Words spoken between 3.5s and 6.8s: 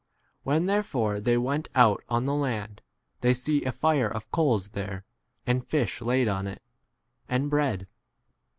a fire of coals there, and fish laid on it,